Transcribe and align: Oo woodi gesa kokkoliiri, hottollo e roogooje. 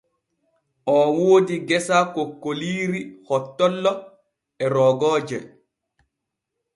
Oo 0.93 1.07
woodi 1.17 1.55
gesa 1.67 1.97
kokkoliiri, 2.13 3.01
hottollo 3.27 3.93
e 4.63 4.65
roogooje. 4.73 5.39